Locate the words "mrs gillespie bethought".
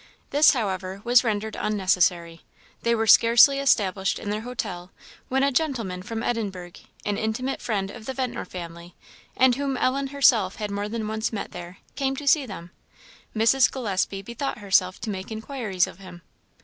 13.35-14.57